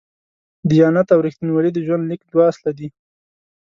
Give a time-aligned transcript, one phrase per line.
[0.69, 2.87] دیانت او رښتینولي د ژوند لیک دوه اصله دي.